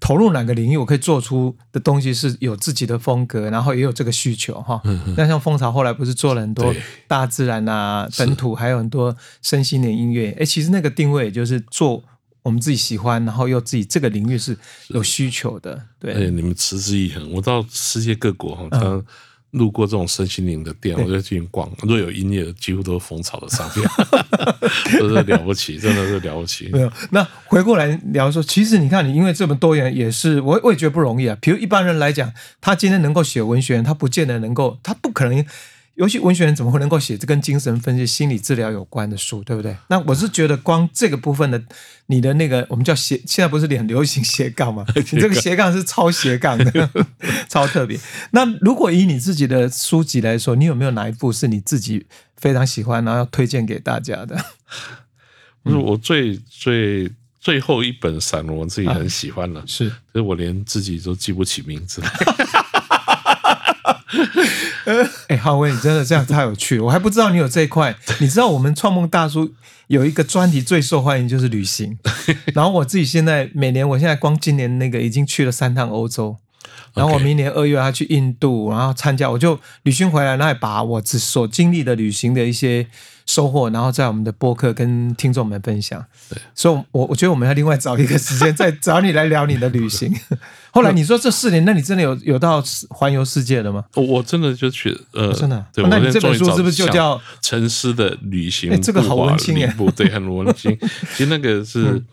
[0.00, 4.80] 投入哪个领域，我可以做出的东西是有自己的风格，然后也有这个需求哈。
[5.16, 6.74] 那像蜂巢后来不是做了很多
[7.06, 10.34] 大自然啊、本土，还有很多身心的音乐。
[10.40, 12.02] 哎，其实那个定位也就是做
[12.44, 14.56] 我们自己喜欢，然后又自己这个领域是
[14.88, 15.72] 有需求的。
[16.02, 19.04] 而且对，你们持之以恒，我到世界各国嗯哈，他
[19.52, 21.70] 路过这种身心灵的店，我就进去逛。
[21.82, 23.88] 若有音乐，几乎都是蜂巢的商店，
[24.92, 26.68] 真是了不起， 真的是了不起。
[26.70, 26.92] 没有。
[27.12, 31.38] 那回过来聊说，其实你看，你因为这么多元，也是我我也觉得不容易啊。
[31.40, 32.30] 比如一般人来讲，
[32.60, 35.46] 他今天能够写文学，他不见得能够，他不可能。
[35.94, 39.76] 尤其文学人怎么会能够写这跟精神分析、心理治疗有关的书，对不对？
[39.88, 41.62] 那我是觉得光这个部分的，
[42.06, 44.84] 你的那个我们叫斜，现在不是很流行斜杠吗？
[44.96, 46.90] 你这个斜杠是超斜杠的，
[47.48, 47.98] 超特别。
[48.32, 54.36] 那如果以你自己的书籍来说，你有没有哪一部是你自己非常喜欢，然后要推荐给大家的？
[55.62, 62.10] 不是我最最最后一本散文，我自己很喜欢了，是可是我连自己都记不起名字来。
[65.28, 67.96] 哎，浩威，你真的这样太有趣了，我还不知道你有这一块。
[68.20, 69.52] 你知道我们创梦大叔
[69.86, 71.98] 有一个专题最受欢迎就是旅行，
[72.54, 76.36] 然后我自己现在每年，我现在光今年那个已经去了三趟欧洲，
[76.94, 82.86] 然后我明年二月要去印度，然后参加，我就旅行回来，然后也把我只所经历的旅行的一些
[83.26, 86.04] 收获，然后在我们的播客跟听众们分享。
[86.28, 90.14] 对，所以我我觉得我们要另外找一个时间 再找你来聊你的旅行。
[90.70, 93.84] 后来你说这四年，那你真的有有到环游世界了吗？
[93.94, 100.76] 我我真的就去呃，真的那你这本书是不是就叫沉思的旅行哎这个好步伐文青哎旅步对，很文青。
[101.14, 102.04] 其实那个是嗯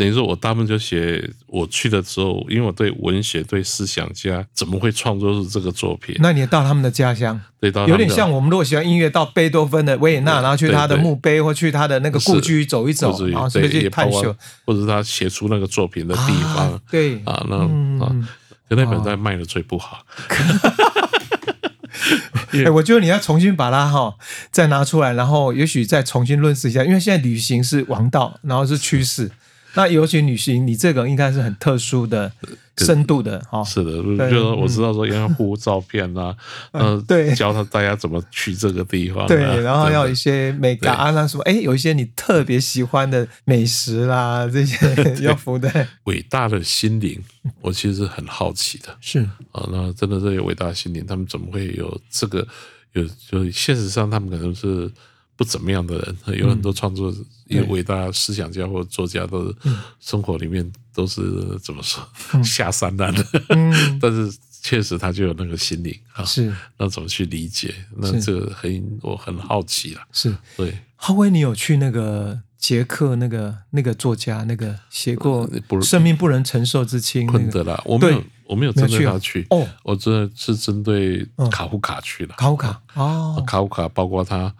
[0.00, 14.34] 等于说，我大部分就写我去的时候，因为我对文学、对思想家怎么会创作出这个作品，那你到他们的家乡，对，有点像我们如果喜欢音乐，到贝多芬的维也纳，然后去他的墓碑或去他的那个故居走一走然后去探修
[14.64, 16.80] 或者是他写出那个作品的地方啊？
[16.90, 18.08] 对啊，那嗯啊，
[18.70, 20.06] 可那本在卖的最不好。
[22.52, 24.14] 哎，我觉得你要重新把它哈
[24.50, 29.30] 再拿出来，然后也许再重新论述一下，因为现在旅行是王道，然后是趋势。
[29.74, 32.32] 那尤其旅行，你这个应该是很特殊的、
[32.78, 33.62] 深度的哈。
[33.64, 36.34] 是的，就对是我知道说要附 照片啊，
[36.72, 44.76] 呃，对 教他大家怎么去这个地方啊，对，然后要有一些美感啊，那什么，哎，有一些你特别喜欢的美食啦， 这些
[45.22, 47.20] 要服的，伟大的心灵，
[47.60, 48.96] 我其实是很好奇的。
[49.00, 49.20] 是。
[49.52, 49.68] 啊。
[49.70, 52.46] 那真的这些伟大的心灵，他们怎么会有这个？
[52.92, 54.90] 有就现实上，他们可能是
[55.40, 57.10] 不怎么样的人，有很多创作
[57.46, 59.56] 有伟大思想家或作家，都是
[59.98, 61.22] 生活里面都是
[61.62, 62.06] 怎么说
[62.44, 63.72] 下三滥的，嗯。
[63.98, 66.22] 但是确实他就有那个心灵啊。
[66.26, 66.54] 是。
[66.76, 67.74] 那怎么去理解？
[67.96, 70.02] 那这个很我很好奇了。
[70.12, 70.36] 是。
[70.58, 75.48] 对，浩威，你有去那个捷克那个那个作家那个写过
[75.80, 77.38] 生命不能承受之轻》那个？
[77.38, 79.46] 昆德拉，我没有，我没有针对他去。
[79.48, 82.34] 哦，我真的是针对卡夫卡去了。
[82.36, 82.78] 考卡。
[82.92, 84.54] 哦，卡夫卡包括他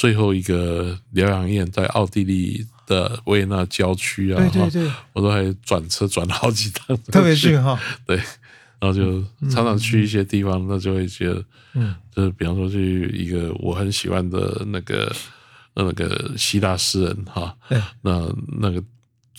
[0.00, 8.16] 最后一个疗养院在奥地利的维也纳郊区啊，对对对，我都还转车转了好几趟，特别近哈， 对，
[8.78, 15.14] 然后就常常去一些地方，那就会觉得，嗯，就是比方说去一个我很喜欢的那个
[15.74, 17.78] 那个希腊诗人哈，对。
[18.00, 18.82] 那那个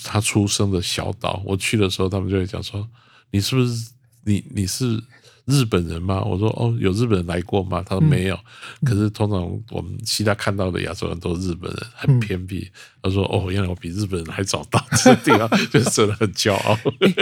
[0.03, 2.87] 他出生的小岛，我去的时候，他们就会讲说，
[3.31, 3.89] 你是不是
[4.25, 5.01] 你你是
[5.51, 6.21] 日本人吗？
[6.23, 7.83] 我说哦，有日本人来过吗？
[7.85, 8.39] 他说没有。
[8.85, 12.71] 可是通常我们其他看到的亚洲人都是日本人，很偏僻。
[13.03, 16.77] 他说哦，原来我比日本人还早到这个地方， 就是真的很骄傲。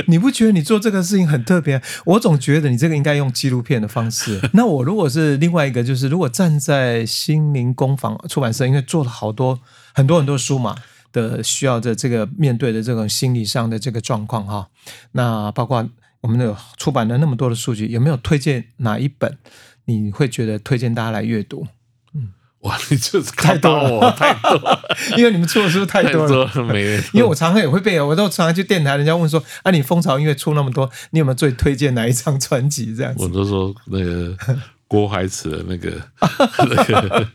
[0.08, 1.82] 你不觉得你做这个事情很特别？
[2.06, 4.40] 我总觉得你这个应该用纪录片的方式。
[4.54, 9.60] 那我如果是另外一个，就是如果站在心灵工坊出版社，因为做了好多
[9.94, 10.76] 很多很多书嘛
[11.14, 14.68] 的，需要的这个面对的这种心理上的这个状况哈，
[15.14, 15.88] 那包括
[16.22, 19.38] 我们有出版了那么多的数据，有没有推荐哪一本
[19.86, 21.68] 你会觉得推荐大家来阅读？
[22.62, 24.82] 哇，你这是 太多了我太多了，
[25.16, 26.28] 因为你们出的书太太多了。
[26.28, 27.02] 多了，没人。
[27.14, 33.24] 因为我常常也会被，我都常常去电台，人家问说：“啊，你蜂巢音乐出那么多，你有没有最推荐哪一张专辑？”这样子。
[33.24, 34.36] 我都说那个
[34.90, 35.90] 郭海慈的那个
[36.68, 37.28] 那个，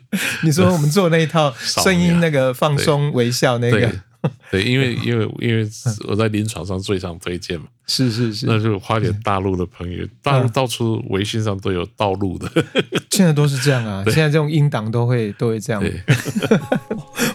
[0.42, 3.90] 你说我们做那一套声音那个放松微笑那个
[4.50, 5.68] 对，因为因为因为
[6.08, 12.50] 我在临床上最常推荐嘛， 是是是，那就花点大陆的朋友，大陆到处微信上都有道路的，
[13.10, 15.82] 现在都是这样啊，现在这种音档都会都会这样。
[15.82, 16.00] 对，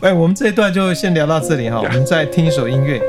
[0.01, 3.01] 哎，我们这一段就先聊到这里哈，我们再听一首音乐。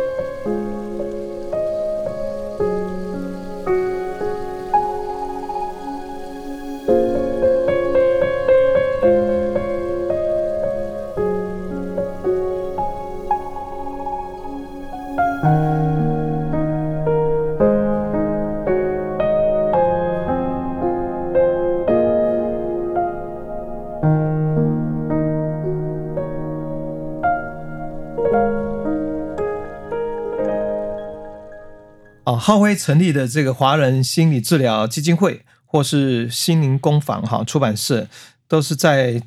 [32.41, 38.09] 浩辉成立的这个华人心理治疗基金会，或是心灵工坊哈出版社，
[38.49, 39.23] 都是在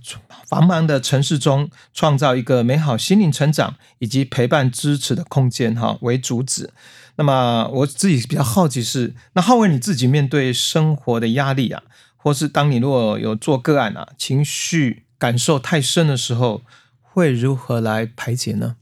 [0.48, 6.72] 繁忙的城市中创造一个美好心灵成长以及陪伴支持的空间哈为主旨。
[7.16, 11.84] 那么我自己比较好奇是，那浩辉你自己面对生活的压力啊，
[12.18, 16.64] 或是当你如果有做个案啊，情绪感受太深的时候，
[17.02, 18.78] 会如何来排解呢？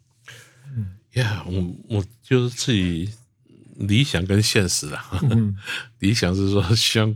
[0.74, 3.10] 嗯，呀，我我就是自己
[3.88, 5.06] 理想跟现实啊。
[5.30, 5.56] 嗯
[6.00, 7.16] 理想是说希望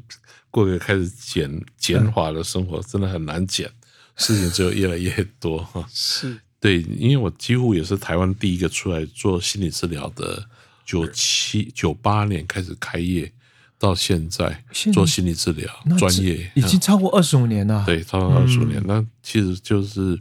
[0.51, 3.69] 过个开始减减法的生活，真的很难减，
[4.17, 5.85] 事情只有越来越多哈。
[5.93, 10.47] 是 对，因为我几乎也是台湾第一个出来做心理治疗的，
[10.85, 13.31] 九七九八年开始开业，
[13.77, 17.83] 到现在做心理治疗专业，已经超过二十五年了。
[17.85, 18.83] 对，超过二十五嗯年。
[18.87, 20.19] 那其实就是，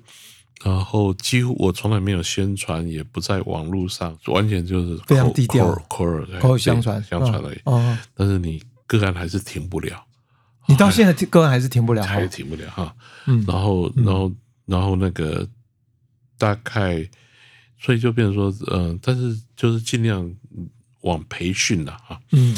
[0.62, 7.60] 然后几乎我从来没有宣传，也不在网络上，完全就是非常口低调口耳口耳相传，相传而已。
[7.64, 10.04] 哦，但是你个案还是停不了，
[10.66, 12.20] 你到现在个案还是停不了还。
[12.20, 12.94] 是停不了哈。
[13.26, 14.32] 嗯然后，然后，
[14.66, 15.46] 然后那个
[16.38, 17.08] 大概，
[17.78, 20.34] 所以就变成说，嗯、但是就是尽量
[21.02, 22.20] 往培训了哈。
[22.32, 22.56] 嗯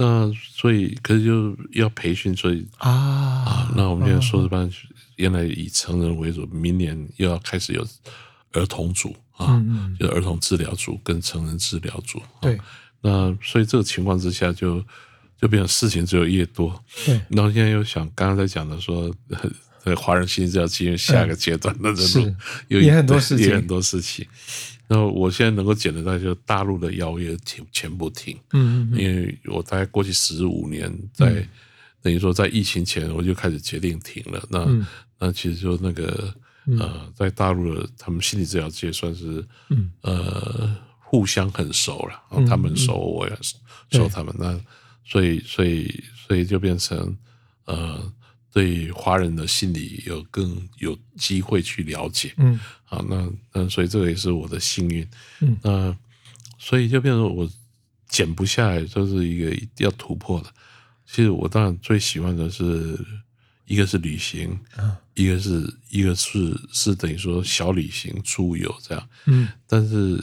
[0.00, 4.70] 那所以，可是就要培训，所以啊啊，那我们现在硕士班
[5.18, 7.86] 原来以成人为主，明年又要开始有
[8.54, 12.18] 儿童组啊，嗯嗯就是儿童治疗组跟成人治疗组。
[12.18, 12.58] 啊对
[13.00, 14.84] 那所以这个情况之下就，
[15.40, 16.82] 就变成事情只有越多。
[17.06, 19.14] 对然后现在又想刚刚在讲的说，
[19.84, 22.34] 呃，华人心理治疗进入下一个阶段的是人路，
[22.66, 24.26] 有也很多事情也很多事情。
[24.88, 31.46] 然后我现在能够捡得到，就大陆的邀约停全部停，嗯嗯因为我大概过去十五年在，
[32.02, 34.44] 等于说在疫情前我就开始决定停了。
[34.50, 34.84] 那、嗯
[35.18, 36.32] 那其实就那个
[36.78, 43.56] 呃，在大陆的他们心理治疗界算是嗯呃互相很熟了，然后他们熟，我也熟
[43.90, 44.34] 熟他们。
[44.38, 44.60] 那
[45.04, 47.16] 所以所以所以就变成
[47.64, 48.12] 呃，
[48.52, 52.34] 对华人的心理有更有机会去了解。
[52.36, 55.08] 嗯啊，那那所以这个也是我的幸运。
[55.40, 55.96] 嗯那
[56.58, 57.48] 所以就变成我
[58.08, 60.52] 减不下来，这是一个一定要突破的。
[61.06, 62.98] 其实我当然最喜欢的是
[63.68, 64.98] 一个是旅行，啊。
[65.14, 69.08] 一个是一个是是等于说小旅行出游这样。
[69.26, 69.48] 嗯。
[69.66, 70.18] 但是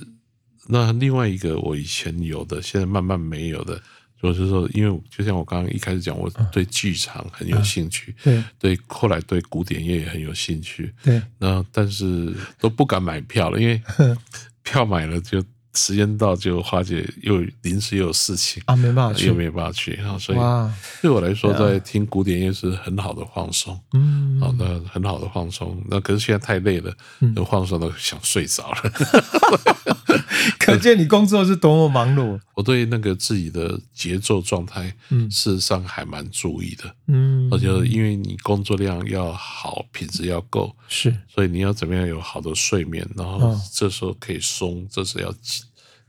[0.67, 3.81] 那另外一个我以前有的，现在慢慢没有的，
[4.21, 8.43] 就是说，因为就像我刚刚一开始讲，我对剧场很有兴趣，对。
[8.57, 11.21] 对，后来对古典乐也很有兴趣，对。
[11.37, 13.79] 那但是都不敢买票了，因为
[14.63, 15.43] 票买了就
[15.75, 23.79] 时间到就花姐又临时又有事情，啊，没办法去又没有办法去，然后所以哇，对我来说，在听古典乐是很好的放松。
[23.93, 25.81] 嗯好，的很好的放松。
[25.89, 26.93] 那可是现在太累了，
[27.35, 28.77] 就放松到想睡着了。
[30.59, 32.39] 可见你工作是多么忙碌。
[32.53, 36.95] 我对那个自己的节奏状态，嗯事实上还蛮注意的。
[37.07, 45.33] 嗯而且因为你工作量要好，品质要够，是所以你要怎么样有好的睡眠，然后嗯这时候可以松，这时候要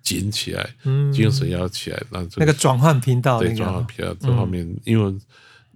[0.07, 2.01] 紧紧起来，嗯精神要起来。
[2.11, 5.21] 那这那个转换频道那对转换个，皮啊这方面，因为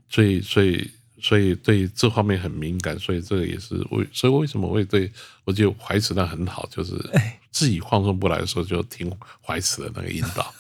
[0.09, 0.89] 所以所以
[1.21, 5.11] 所以对这方面很敏感，所以这个也是为所以为什么我会对
[5.45, 9.13] 我觉得怀慈那很好，就是哎自己放松不来的时候，就听
[9.45, 10.55] 怀慈的那个引导。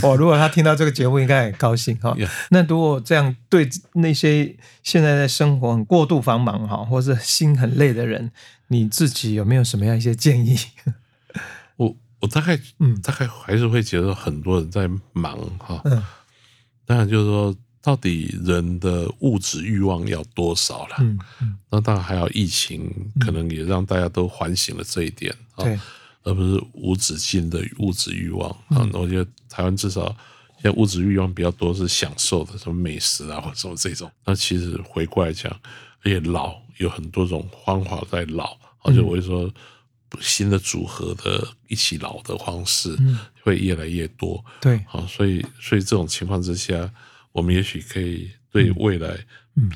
[0.02, 2.16] 哦，如果他听到这个节目，应该很高兴哈。
[2.50, 8.30] 那如果这样对那些现在在生活很过度繁忙哈，或是心很累的人，
[8.68, 10.56] 你自己有没有什么样一些建议？
[12.20, 16.02] 我我大概嗯大概还是会觉得很多人在忙哈，嗯
[16.84, 17.56] 当然就是说。
[17.80, 20.96] 到底人的物质欲望要多少了？
[20.98, 25.64] 嗯嗯，那当然还有疫情，可能也让大家都反省了这一点啊。
[25.64, 25.78] 对，
[26.24, 28.82] 而不是无止境的物质欲望啊。
[28.82, 30.04] 嗯我觉得台湾至少
[30.60, 34.10] 现在物质欲望比较多，是享受的，什么美食啊或什么这种。
[34.26, 35.50] 那其实回过来讲，
[36.02, 39.50] 而且老有很多种方法在老，而且我会说
[40.20, 42.96] 新的组合的一起老的方式
[43.42, 44.44] 会越来越多。
[44.60, 46.90] 对，好，所以所以这种情况之下，
[47.32, 49.18] 我们也许可以对未来。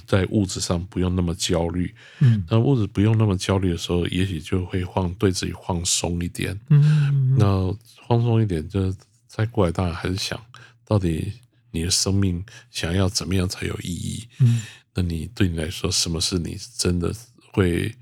[0.07, 7.77] 在物质上不用那么焦虑，嗯，那物质不用那么焦虑的时候，也许就会放对自己放松一点，嗯，那
[8.07, 8.95] 放松一点，就
[9.27, 10.41] 再过来，当然还是想
[10.85, 11.33] 到底
[11.73, 14.63] 你的生命想要怎么样才有意义，嗯，
[14.95, 17.13] 那你对你来说，什么是你真的
[17.53, 17.93] 会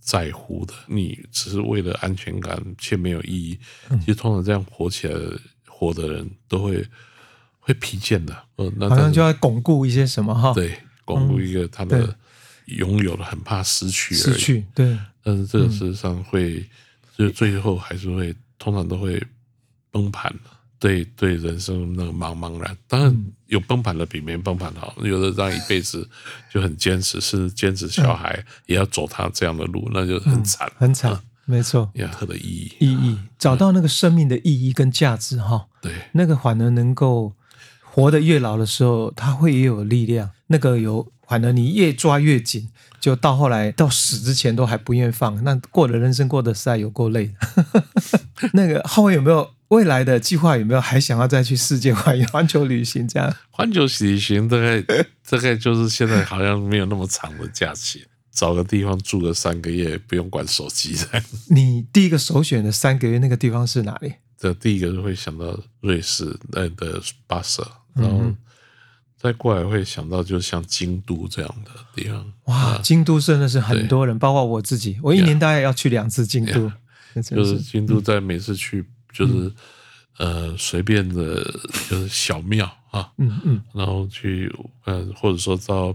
[0.00, 0.74] 在乎的？
[0.86, 3.58] 你只是为了安全感却没有意义，
[4.00, 5.14] 其实通常这样活起来
[5.66, 6.86] 活的人都会
[7.58, 10.78] 会疲倦的，呃，那好像就要巩固一些什么哈，对。
[11.04, 12.14] 巩固一个他的
[12.66, 16.62] 拥有的很怕失去，失去对，但是这个事实上会，
[17.16, 19.18] 就最后还是会通常都会
[19.90, 20.30] 崩盘
[20.78, 26.08] 对对，人生那个茫茫然，当然有崩盘的比没崩盘好，有的让一辈子
[26.52, 31.90] 就很坚持，是坚持小孩也要走他这样的路，那就很惨，很惨，没错。
[31.94, 37.34] 任何的意义，意义找到那个生命的意义跟价值哈，对，那个反而能够。
[37.90, 40.30] 活得越老的时候，他会越有力量。
[40.48, 42.68] 那个有，反而你越抓越紧，
[43.00, 45.42] 就到后来到死之前都还不愿意放。
[45.42, 47.34] 那过的人生过得实在有够累。
[48.54, 50.56] 那个浩伟有没有未来的计划？
[50.56, 53.06] 有没有还想要再去世界环环球旅行？
[53.06, 54.80] 这样 环球旅行大概
[55.28, 60.96] 大概就是现在好像没有那么长的假期，找个地方住个三个月，不用管手机。
[61.48, 64.14] 你第一个首选的三个月那个地方是哪里？
[64.38, 67.62] 这第一个会想到瑞士那的巴塞。
[67.94, 68.22] 然后
[69.20, 72.32] 再过来会想到，就像京都这样的地方。
[72.44, 76.70] 哇，京都真的是很多人，包括我自己，我一年大概要去两次京都。
[77.20, 78.84] 就是京都，在每次去
[79.18, 79.52] 就是
[80.18, 81.42] 呃随便的，
[81.90, 84.48] 就是小庙啊，嗯嗯，然后去
[84.84, 85.92] 呃或者说到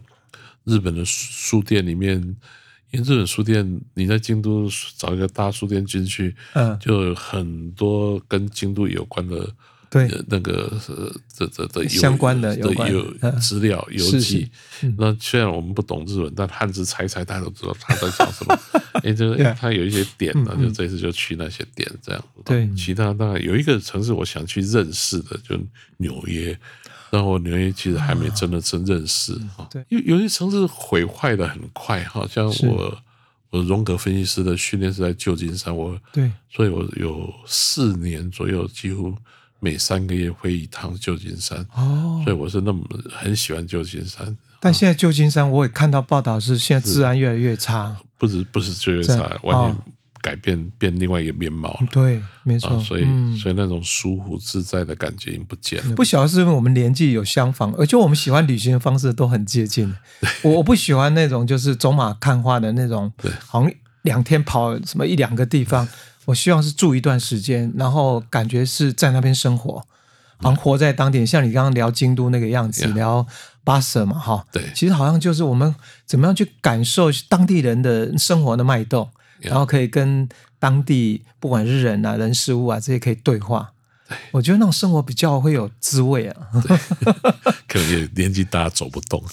[0.66, 2.18] 日本的书店里面，
[2.92, 4.68] 因为日本书店你在京都
[4.98, 9.50] 找一个大书店进去，嗯，就有很多跟京都有关的。
[9.94, 10.74] 对，那个
[11.32, 12.74] 这这这相关的有
[13.40, 14.50] 资料邮寄。
[14.98, 18.60] 那虽然我们不懂日文，但汉字猜猜，大家都知道他在讲什么。
[19.04, 22.26] 哎，就是他有一些点呢，就这次就去那些点这样。
[22.44, 25.56] 对，其他当然有一个城市我想去认识的，就
[25.98, 26.58] 纽约。
[27.12, 29.68] 然后纽约其实还没真的真认识哈。
[29.70, 32.98] 对，因为有些城市毁坏的很快，好像我
[33.52, 39.16] 我荣格分析师的训练是在旧金山，我对，所以我有四年左右几乎。
[39.64, 44.36] 每三个月会一趟旧金山，哦，所以我是那么很喜欢旧金山。
[44.60, 49.82] 但现在旧金山我也看到报道是现在治安越来越差，不是不是越来越差，完全
[50.22, 51.88] 改变变另外一个面貌了。
[51.90, 53.04] 对，没错，所以
[53.38, 55.96] 所以那种舒服自在的感觉已经不见了。
[55.96, 59.96] 不晓得是因为我们年纪有相仿，而且我们喜欢旅行的方式都很接近。
[60.42, 63.10] 我我不喜欢那种就是走马看花的那种，
[63.48, 65.88] 好像两天跑什么一两个地方。
[66.26, 69.80] 我希望是住一段时间，然后感觉是在那边生活，
[70.38, 71.26] 好像活在当地。
[71.26, 73.26] 像你刚刚聊京都那个样子，聊
[73.64, 79.10] 巴舍嘛，哈，对，其实好像就是我们怎么样去感受当地人的生活的脉动，
[79.40, 80.28] 然后可以跟
[80.60, 83.72] 当地不管是人啊、人事物啊这些可以对话。
[84.32, 86.48] 我觉得那种生活比较会有滋味啊。
[87.68, 89.24] 可能也年纪大走不动。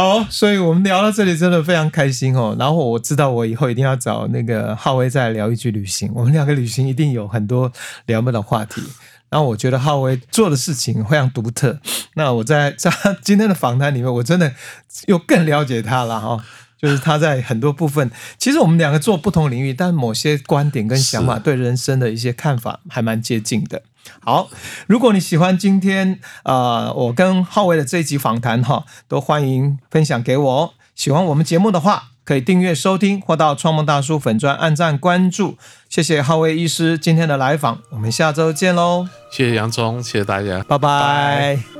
[0.00, 2.56] 好，所以我们聊到这里真的非常开心哦。
[2.58, 7.70] 然后我知道我以后一定要找那个浩威再聊一句旅行，我们两个旅行一定有很多
[8.06, 8.80] 聊不的话题。
[9.28, 11.78] 然后我觉得浩威做的事情非常独特。
[12.14, 12.90] 那我在在
[13.20, 14.50] 今天的访谈里面，我真的
[15.06, 16.42] 又更了解他了哈。
[16.80, 23.82] 就是他在很多部分，其实我们两个做不同领域，但某些观点跟想法，对人生的一些看法还蛮接近的。
[24.22, 24.48] 好，
[24.86, 30.74] 如果你喜欢今天呃我跟浩威的这一集访谈哈，都欢迎分享给我。
[30.94, 35.56] 喜欢我们节目的话，可以订阅收听或到创梦大叔粉专按赞关注。
[35.88, 39.08] 谢谢浩威医师今天的来访，我们下周见喽！
[39.32, 41.79] 谢谢杨总，谢谢大家，拜拜。